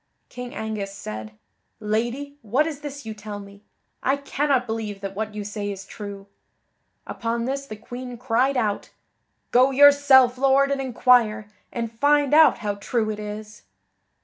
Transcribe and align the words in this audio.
King 0.29 0.55
Angus 0.55 0.91
said: 0.91 1.37
"Lady, 1.79 2.35
what 2.41 2.65
is 2.65 2.79
this 2.79 3.05
you 3.05 3.13
tell 3.13 3.37
me? 3.39 3.61
I 4.01 4.15
cannot 4.17 4.65
believe 4.65 4.99
that 5.01 5.13
what 5.15 5.35
you 5.35 5.43
say 5.43 5.71
is 5.71 5.85
true." 5.85 6.25
Upon 7.05 7.45
this 7.45 7.67
the 7.67 7.75
Queen 7.75 8.17
cried 8.17 8.57
out: 8.57 8.89
"Go 9.51 9.69
yourself, 9.69 10.39
Lord, 10.39 10.71
and 10.71 10.81
inquire, 10.81 11.51
and 11.71 11.91
find 11.93 12.33
out 12.33 12.57
how 12.65 12.73
true 12.81 13.11
it 13.11 13.19
is." 13.19 13.61